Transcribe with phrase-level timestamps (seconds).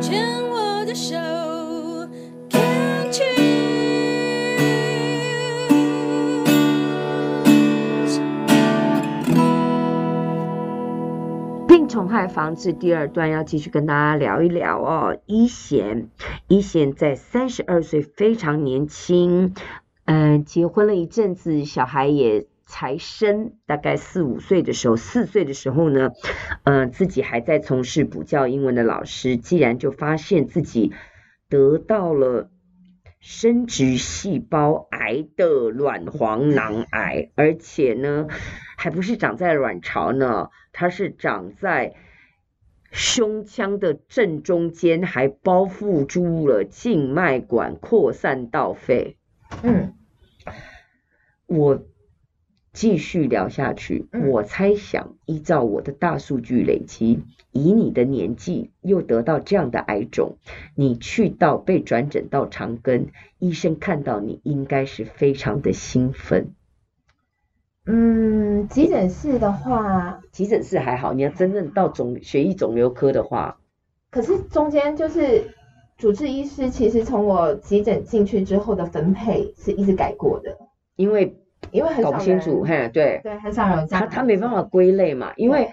[0.00, 1.14] 牵我的手
[2.48, 3.60] ，Can't choose
[11.68, 15.18] 病虫害防治第二段要继续跟大家聊一聊哦。
[15.26, 16.08] 一贤，
[16.48, 19.54] 一贤在三十二岁，非常年轻，
[20.06, 22.46] 嗯、结婚了一阵子，小孩也。
[22.70, 26.12] 才生大概四五岁的时候，四岁的时候呢，
[26.62, 30.92] 呃，自己还在从事补教英文的老师，既然就发现自己
[31.48, 32.48] 得到了
[33.18, 38.28] 生殖细胞癌的卵黄囊癌，而且呢，
[38.76, 41.94] 还不是长在卵巢呢，它是长在
[42.92, 49.16] 胸腔的正中间，还包覆住了静脉管，扩散到肺。
[49.64, 49.92] 嗯，
[51.46, 51.82] 我。
[52.72, 60.36] 继续聊下去，我猜想依照我的大数据累积，以你的年纪又得到这样的癌种，
[60.76, 63.08] 你去到被转诊到长庚，
[63.40, 66.54] 医生看到你应该是非常的兴奋。
[67.86, 73.58] 嗯，急诊室的话，急诊室还好，你要真正到肿血液肿瘤科的话，
[74.12, 75.56] 可是中间就是
[75.98, 80.56] 主治医师，其实从我急诊进去之后的分配是一直改过的，
[80.94, 81.36] 因为。
[81.72, 84.00] 因为很搞不清楚，嘿，对，对，很少有这样。
[84.00, 85.68] 他他没办法归类嘛，因为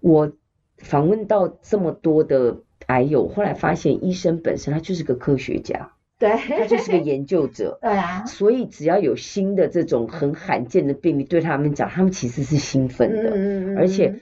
[0.00, 0.32] 我
[0.78, 14.20] 访问到这么多的癌友，后来发现医生本身他就是个科学家， 对，他就是个研究者， 对啊，所以只要有新的这种很罕见的病例，对他们讲，他们其实是兴奋的，嗯，而且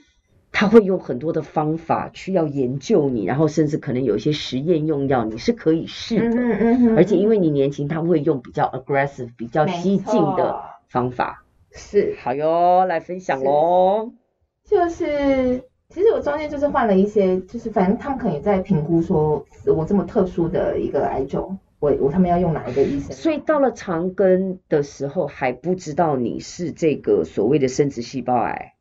[0.52, 10.71] 他会用很多的方法去要研究你，然后甚至可能有一些实验用药，你是可以试的，嗯嗯，而且因为你年轻，他会用比较 aggressive、比较激进的。
[10.92, 14.12] 方法是好哟，来分享喽。
[14.62, 23.12] 就是其实我中间就是换了一些，就是反正他们可能也在评估说，我这么特殊的一个癌症，我我他们要用哪一个医生？
[23.12, 28.74] 所以到了长根的时候还不知道你是这个所谓的生殖细胞癌，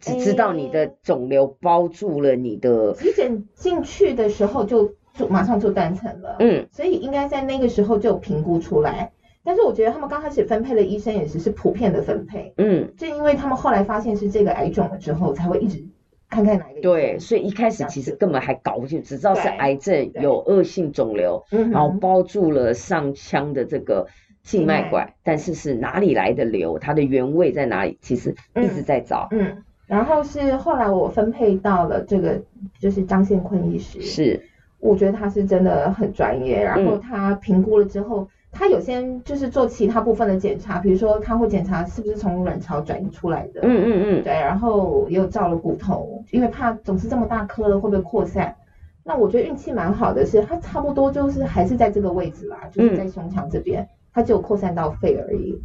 [0.00, 2.92] 只知道你的肿瘤包住了你的。
[2.92, 9.12] 体检进去的时候就就马上就断层了，嗯，所以应该在那个时候就评估出来。
[9.42, 15.82] 但是我觉得他们刚开始分配的医生也是是普遍的分配，嗯，正因为他们后来发现是这个癌肿了之后，才会一直
[16.28, 16.80] 看看哪一个。
[16.82, 24.06] 对，所以一开始其实根本还搞不清楚，只知道是癌症有恶性肿瘤，然后包住了上腔的这个
[24.42, 29.28] 静脉管，但是是哪里来的瘤，它的原位在哪里，其实一直在找。
[29.30, 32.42] 嗯，嗯，然后是后来我分配到了这个
[32.78, 34.42] 就是张宪坤医师，是，
[34.80, 38.28] 我觉得他是真的很专业，然后他评估了之后。
[38.52, 48.56] 他有些就是做其他部分的检查，比如说他会检查是不是从卵巢转移出来的，嗯嗯嗯，对，然后也有照了骨头，因为怕总是这么大颗了会不会扩散。
[49.02, 55.60] 那我觉得运气蛮好的是，他差不多就是还是在这个位置啦，就是在胸腔这边，他只有扩散到肺而已。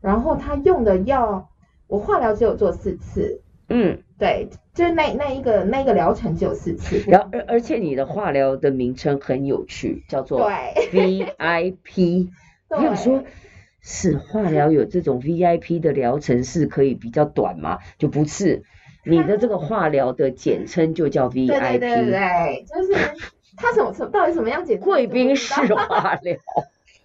[0.00, 1.48] 然后他用的药，
[1.86, 7.02] 我化疗只有做四次，嗯，对，就是那那一个那一个疗程只有四次。
[7.08, 10.50] 然后而而且你的化疗的名称很有趣，叫做
[10.92, 12.28] VIP。
[12.68, 13.24] 我想说，
[13.80, 17.78] 是化疗有这种 VIP 的疗程是可以比较短吗？
[17.96, 18.62] 就不是，
[19.04, 21.46] 你的这个化疗的简称就叫 VIP。
[21.46, 22.92] 对对对对，就是
[23.56, 24.84] 它什么什到底什么样简称？
[24.84, 26.36] 贵宾式化疗。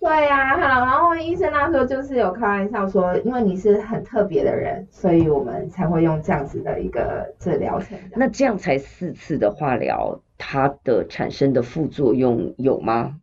[0.05, 7.97] 对呀、啊，好，然后医生那时候就是有开玩笑说，因为你是很特别的人，所以我们才会用这样子的一个治疗程。
[8.15, 13.15] 那这样才四次的化疗，它的产生的副作用有吗？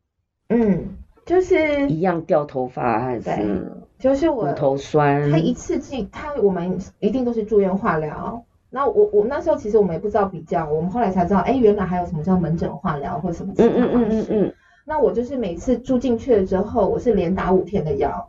[0.48, 0.97] 嗯。
[1.25, 3.70] 就是一样掉头发还是？
[3.97, 5.31] 就是我骨头酸。
[5.31, 8.43] 他一次进他我们一定都是住院化疗。
[8.70, 13.87] 那我我那时候其实我们也不知道比较，我们后来才知道，哎，原来还有什么叫门诊化疗或什么其他方式。
[13.87, 14.54] 嗯嗯嗯嗯。
[14.84, 18.28] 那我就是每次住进去了之后，我是连打五天的药，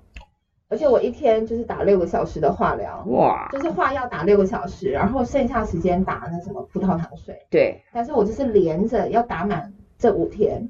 [0.69, 3.03] 而且我一天就是打六个小时的化疗。
[3.07, 3.49] 哇。
[3.51, 7.35] 就是化药打六个小时，然后剩下时间打那什么葡萄糖水。
[7.49, 7.81] 对。
[7.93, 10.69] 但是我就是连着要打满这五天。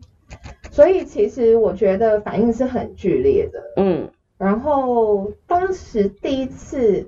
[0.72, 4.10] 所以其实我觉得反应是很剧烈的，嗯，
[4.40, 7.08] 然后当时第一次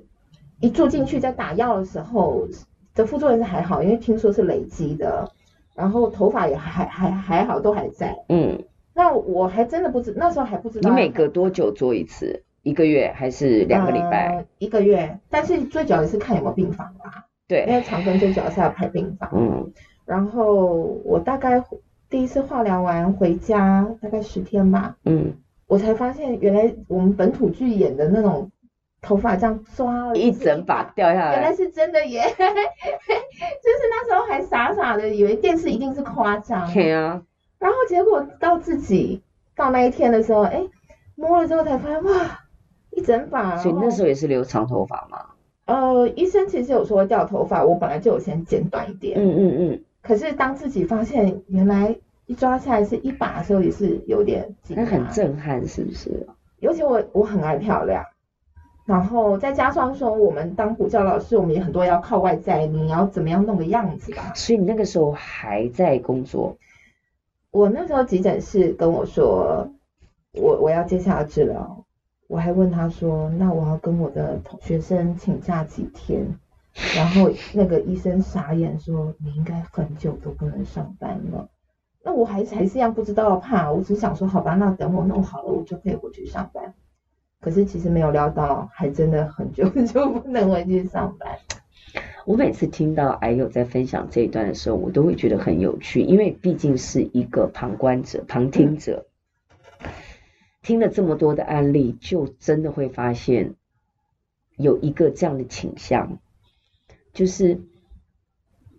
[0.60, 2.46] 一住进去在打药的时候，
[2.94, 5.28] 的副作用是还好，因为听说是累积的，
[5.76, 8.64] 然后头发也还还还好，都还在，嗯，
[8.94, 10.90] 那我还真的不知那时候还不知道。
[10.90, 12.42] 你每隔多久做一次？
[12.62, 14.34] 一个月还是两个礼拜？
[14.34, 19.72] 呃，一个月，但是最主要也是看有没有病房吧，对，因为长庚最主要是要排病房，嗯，
[20.04, 21.62] 然后我大概。
[22.08, 25.32] 第一次化疗完回家大概十天吧，嗯，
[25.66, 28.48] 我才发现原来我们本土剧演的那种
[29.06, 32.22] 头发这样抓了一整把掉下来，原来是真的耶！
[32.26, 37.22] 就是那时候还傻傻的以为电视一定是夸张，对啊。
[37.60, 39.22] 然后结果到自己
[39.54, 40.66] 到那一天的时候，哎，
[41.14, 42.40] 摸了之后才发现哇，
[42.90, 43.56] 一整把。
[43.58, 45.18] 所以那时候也是留长头发吗？
[45.66, 49.16] 呃，医生其实有说掉头发，我本来就有先剪短一点。
[49.18, 49.84] 嗯嗯嗯。
[50.02, 54.76] 可是当自己发现原来一抓下来是一把的时候，也是有点惊。
[54.76, 56.26] 那很震撼，是不是？
[56.58, 58.04] 尤其我我很爱漂亮。
[58.86, 64.32] 然后再加上说，我们当补教老师，我们也很多要靠外在，你要怎么样弄个样子吧？
[64.34, 66.56] 所以你那个时候还在工作？
[67.50, 69.68] 我那时候急诊室跟我说，
[70.32, 71.84] 我我要接下来治疗，
[72.28, 76.24] 我还问他说，那我要跟我的学生请假几天？
[76.94, 81.48] 然后那个医生傻眼说，你应该很久都不能上班了。
[82.04, 86.72] 那我还是还是一样不知道怕，我只想说，好吧，那等我弄好了，我就可以回去上班。
[87.46, 91.38] 可是其实没有料到，还真的很久 就不能回去上班。
[92.24, 99.06] 我每次听到癌友在分享这一段的时候，我都会觉得很有趣，因为毕竟是一个旁观者、旁听者，
[99.78, 99.88] 嗯、
[100.60, 103.54] 听了这么多的案例，就真的会发现
[104.56, 106.18] 有一个这样的倾向，
[107.12, 107.60] 就是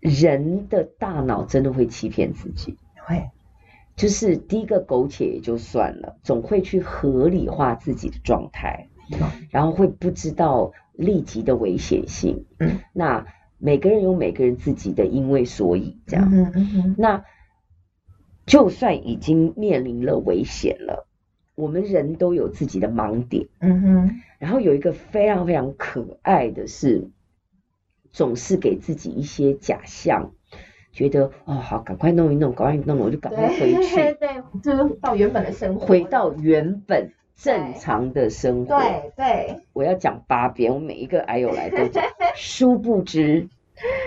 [0.00, 2.76] 人的大脑真的会欺骗自己。
[3.06, 3.30] 会。
[3.98, 8.88] 就是第一个苟且也就算了，总会去合理化自己的状态，
[9.50, 12.46] 然后会不知道立即的危险性。
[12.60, 13.26] 嗯，那
[13.58, 16.30] 每个人有每个人自己的因为所以这样。
[16.32, 17.24] 嗯嗯，那
[18.46, 21.08] 就算已经面临了危险了，
[21.56, 23.48] 我们人都有自己的盲点。
[23.58, 24.20] 嗯哼。
[24.38, 27.10] 然后有一个非常非常可爱的是，
[28.12, 30.30] 总是给自己一些假象。
[30.90, 38.76] 觉得哦好，赶快弄一弄，赶快弄，我就赶快回去，对，对，就是到原本的生活，回到原本正常的生活。
[38.76, 42.02] 对对，我要讲八遍，我每一个癌友来都讲。
[42.34, 43.48] 殊不知，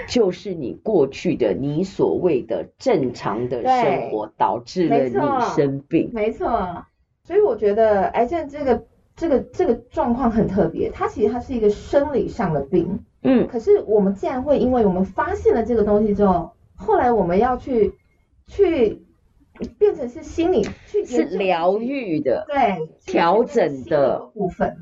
[0.07, 6.09] 就是你过去的你所谓的正常的生活，导致了你生病。
[6.11, 6.85] 没错，
[7.23, 8.83] 所以我觉得癌症这个
[9.15, 12.99] 这个这个状况很特别，它其实它是一个生理上的病。
[13.23, 16.51] 嗯，可是我们竟然会因为我们发现了这个东西之后。
[16.81, 17.93] 后来我们要去
[18.47, 19.03] 去
[19.77, 24.75] 变成是心理去是疗愈的，对，调整的部分。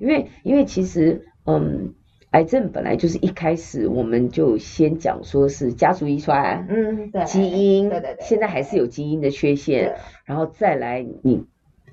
[0.00, 1.94] 因为因为其实嗯，
[2.30, 11.44] 癌症本来就是一开始我们就先讲说是家族遗传，嗯，对，基因，对对对，现在还是有基因的缺陷，然后再来你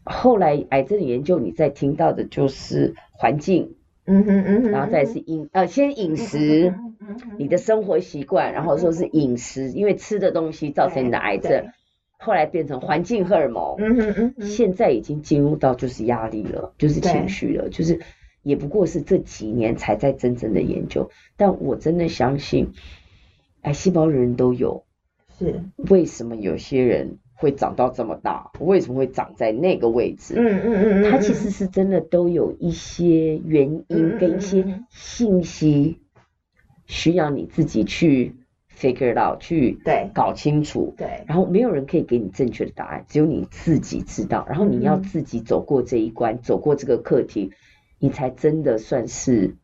[0.04, 3.75] 后来癌症的研究，你再听到的就是环境。
[4.06, 6.74] 嗯哼嗯哼，然后再是饮呃，先饮食，
[7.38, 11.70] 你的生活习惯，然后说是饮食，因为吃的东西造成你的癌症，
[12.20, 18.00] 后来变成环境荷尔蒙，嗯哼嗯哼，现在已经进入到就是压力了，就是情绪了，就是
[18.44, 22.74] 也不过是这几年才在真正的研究，但我真的相信，
[23.62, 24.84] 癌细胞人人都有，
[25.40, 25.64] 是。
[25.90, 27.18] 为什么有些人？
[27.38, 30.36] 会长到这么大，为什么会长在那个位置？
[30.38, 36.00] 嗯嗯嗯嗯，它其实是真的都有一些原因跟一些信息，
[36.86, 38.36] 需要你自己去
[38.74, 40.94] figure it out，去对搞清楚。
[40.98, 44.46] 对，然后没有人可以给你正确的答案，只有你自己知道。
[44.48, 47.52] 然后你要自己走过这一关，走过这个课题，
[48.00, 49.58] 你才真的算是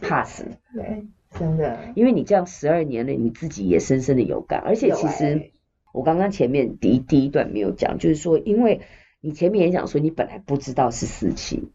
[0.00, 0.44] pass。
[0.74, 1.04] 对，
[1.38, 5.50] 真的，因为你这样十二年了，你自己也深深的有感，而且其实。
[5.96, 8.82] 我刚刚前面第一第一段没有讲，就是说，因为
[9.22, 11.70] 你前面也讲说，你本来不知道是四期，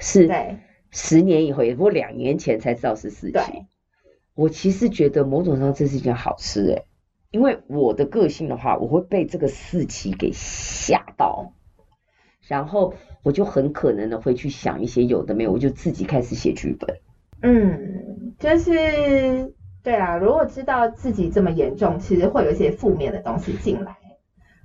[0.00, 0.26] 是
[0.90, 3.38] 十年以后，也不过两年前才知道是四期。
[4.34, 6.86] 我其实觉得某种上这是一件好事诶，
[7.30, 11.52] 因为我的个性的话，我会被这个四期给吓到，
[12.46, 16.98] 然后我就很可能的会去想一些有的没有，我就自己开始写剧本。
[17.42, 19.52] 嗯，就是。
[19.88, 23.96] 对啊，如果知道自己这么严重，其实会有一些负面的东西进来。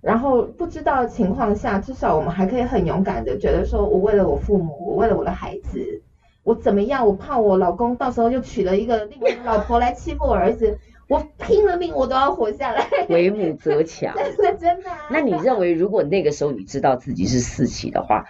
[0.01, 6.01] 然后不知道的情况下，至少我们还可以很勇敢的觉得说，我为了我父母，我为了我的孩子，
[6.43, 7.07] 我怎么样？
[7.07, 10.77] 我怕我老公到时候又娶了一个另外老婆来欺负我儿子，
[11.07, 12.85] 我拼了命我都要活下来。
[13.07, 14.89] 为母则强，真的真的。
[15.09, 18.25] 那你认为，如果那个时候你知道自己是四期的话，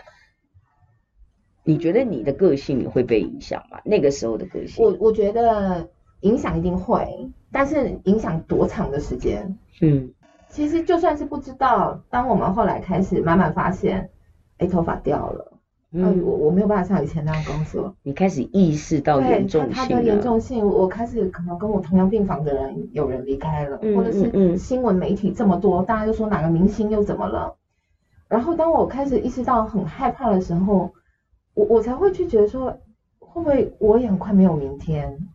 [1.64, 3.80] 你觉得你的个性你会被影响吗？
[3.84, 5.90] 那个时候的个性，我我觉得。
[6.24, 9.58] 影响一定会，但是影响多长的时间？
[9.82, 10.10] 嗯，
[10.50, 14.10] 其实就算是不知道，当我们后来开始慢慢发现，
[14.58, 15.52] 哎，头发掉了，
[15.92, 17.94] 嗯，我我没有办法像以前那样工作。
[18.04, 27.56] 你开始意识到严重性，它的严重性，我开始可能跟我同样病房的人有人离开了，或者是新闻媒体这么多，大家就说哪个明星又怎么了？
[28.30, 30.92] 然后当我开始意识到很害怕的时候，
[31.54, 32.80] 我我才会去觉得说，
[33.20, 35.28] 会不会我也很快没有明天？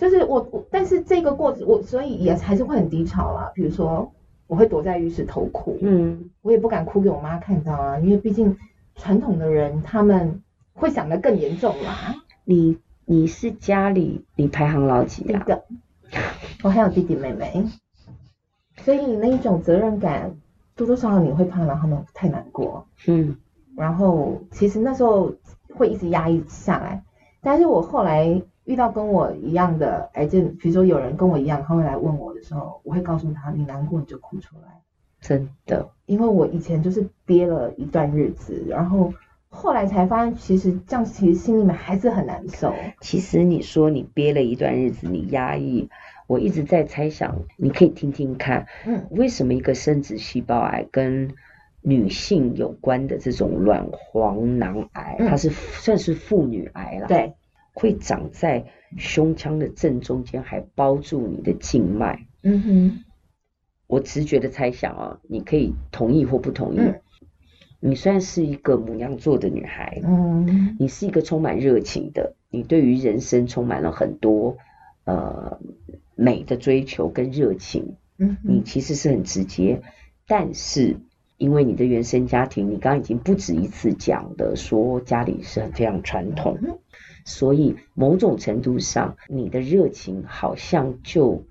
[0.00, 3.52] 就是我我，但是这个过程我所以也还是会很低潮啦。
[3.54, 4.10] 比如说，
[4.46, 8.56] 我会躲在浴室偷哭，嗯，我也不敢哭给我妈看到啊，因为毕竟
[8.96, 10.40] 传统的人他们
[10.72, 12.14] 会想得更严重啦。
[12.44, 15.44] 你你是家里你排行老几啊？
[16.62, 17.66] 我还有弟弟妹妹，
[18.78, 20.34] 所以那一种责任感
[20.76, 23.36] 多多少少你会怕让他们太难过，嗯，
[23.76, 25.34] 然后其实那时候
[25.74, 27.04] 会一直压抑下来，
[27.42, 28.40] 但是我后来。
[28.64, 34.80] 遇到跟我一样的癌症，比如说有人跟我一样，他会来问我的时候，我会告诉他：你难过你就哭出来。
[35.20, 39.12] 真的，因为我以前就是憋了一段日子，然后
[39.48, 42.74] 后来才发现，其实这样其实心里面还是很难受。
[43.00, 45.90] 其实你说你憋了一段日子，你压抑，
[46.26, 51.34] 我一直在猜想，你可以听听看，嗯，为什么一个生殖细胞癌跟
[51.82, 57.34] 女性有关的这种卵黄囊癌，嗯、它是算是妇女癌了，对。
[57.80, 58.66] 会长在
[58.98, 62.26] 胸腔的正中间，还包住你的静脉。
[62.42, 63.04] 嗯哼，
[63.86, 66.78] 我直觉的猜想啊，你可以同意或不同意。
[66.78, 67.00] 嗯、
[67.80, 74.58] 你虽然是一个母羊座的女孩，嗯，你是一个充满热情的，你对于人生充满了很多
[75.04, 75.58] 呃
[76.14, 77.96] 美的追求跟热情。
[78.18, 79.80] 嗯，你其实是很直接，
[80.26, 80.96] 但是
[81.38, 86.58] 因为你的原生家庭，你刚刚已经不止一次讲的说家里是很非常传统。
[87.20, 91.44] 嗯所以某种程度上，你的热情好像就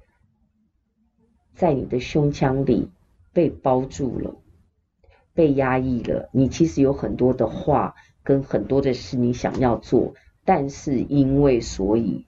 [1.54, 2.90] 在你的胸腔里
[3.34, 4.36] 被包住了，
[5.34, 6.30] 被压抑了。
[6.34, 12.26] 你其实有很多的话跟很多的事你想要做，但是因为所以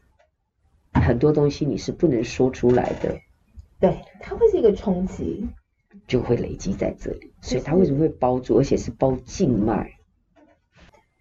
[0.94, 3.18] 很多东西你是不能说出来的。
[3.80, 5.48] 对，它会是一个冲击，
[6.08, 7.34] 就会累积在这里。
[7.42, 9.92] 所以它为什么会包住，而且是包静脉？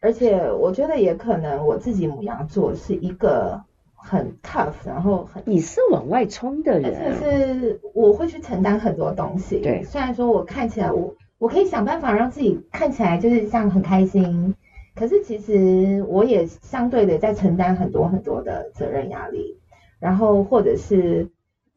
[0.00, 3.61] 而且我觉得也可能我自己母羊座是一个
[3.95, 9.61] 很 tough，然后很你是往外冲的人，而且是我会去承担很多东西。
[9.61, 14.54] 对，虽然说我看起来我我可以想办法让自己看起来就是这样很开心，
[14.95, 19.59] 可是其实我也相对的在承担很多很多的责任压力。
[19.99, 21.28] 然后或者是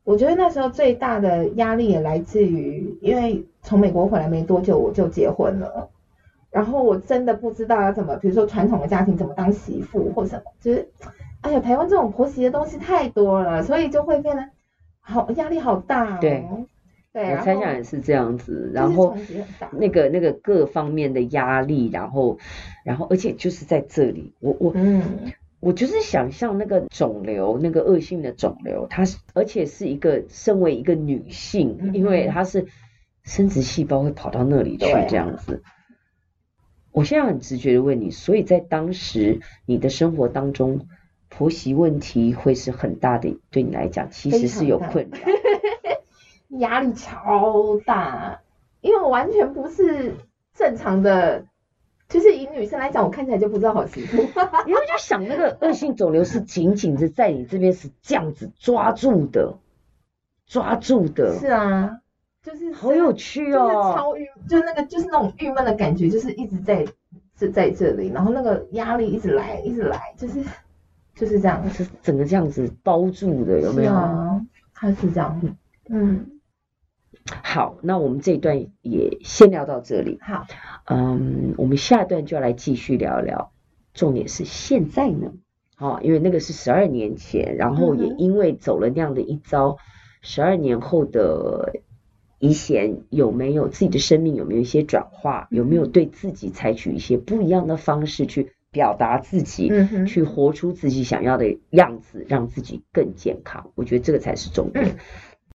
[0.06, 5.90] 我觉得那时候最大的压力也来自于，因为从美国回来没多久我就结婚了。
[6.54, 10.88] 然后我真的不知道要怎么，比如说传统的家庭怎么当媳妇或什么，就是，
[11.42, 14.48] 哎呀，台湾这种婆媳的东西太多了，所以就会变得
[15.02, 16.20] 好压力好大哦。
[16.22, 16.46] 对，
[17.12, 18.72] 对，我猜想也是这样子。
[18.74, 19.18] 然后
[19.72, 22.38] 那个那个各方面的压力，然后
[22.86, 25.02] 然后而且就是在这里，我我嗯，
[25.60, 32.68] 我就是想象那个肿瘤，那个恶性的肿瘤，它是而且是一个身为一个女性，嗯、因为它是
[33.24, 35.64] 生殖细胞会跑到那里去这样子。
[36.94, 40.88] 我现在很直觉的问你，所以在当时你的生活当中，
[41.28, 45.18] 婆媳问题会是很大的，对你来讲其实是有困扰，
[46.60, 48.42] 压力超大，
[48.82, 50.14] 因为我完全不是
[50.54, 51.46] 正常的，
[52.08, 54.18] 就是以女生来讲，我看起来就不知道好媳妇，
[54.68, 59.58] 因为就想那个恶性肿瘤是紧紧的在你这边是这样子抓住的，
[60.46, 62.02] 抓住的，是啊。
[62.44, 66.86] 就是好有趣哦，就是超郁，就是那个就是那种郁闷的感觉，就是一直在
[67.40, 70.44] 是在这里，然后那个压力一直来，一直来，就是
[71.16, 73.92] 就是这样，是整个这样子包住的，有没有？
[73.92, 74.42] 是啊，
[74.74, 75.42] 它是这样，
[75.90, 76.30] 嗯。
[77.42, 80.20] 好，那我们这一段也先聊到这里。
[80.22, 80.46] 好，
[80.88, 83.54] 嗯，我们下一段就要来继续聊聊，
[83.94, 85.32] 重点是现在呢，
[85.78, 89.78] 好，因为那个是十二年前，然后也因为走了那样的一遭，
[90.22, 91.80] 十二年后的。
[92.44, 94.36] 以前有没有自己的生命？
[94.36, 95.48] 有没有一些转化？
[95.50, 99.70] 有没有对自己采取一些不一样的方式去表达自己？
[99.72, 103.72] 嗯，去活出自己想要的样子，让自己更健康。
[103.76, 104.98] 我觉得这个才是重点。